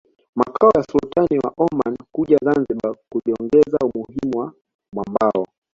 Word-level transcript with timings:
makao 0.35 0.71
ya 0.75 0.83
Sultani 0.91 1.39
wa 1.43 1.53
Oman 1.57 1.97
kuja 2.11 2.37
Zanzibar 2.41 2.95
kuliongeza 3.11 3.77
umuhimu 3.77 4.37
wa 4.37 4.53
mwambao 4.93 5.47